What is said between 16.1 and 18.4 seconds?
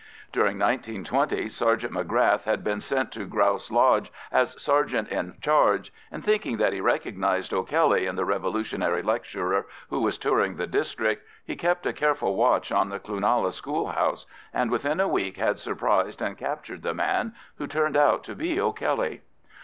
and captured the man, who turned out to